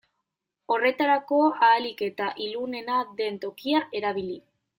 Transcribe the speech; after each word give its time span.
Horretarako 0.75 1.41
ahalik 1.49 2.01
eta 2.07 2.31
ilunena 2.47 2.97
den 3.21 3.39
tokia 3.45 3.85
erabili. 4.01 4.41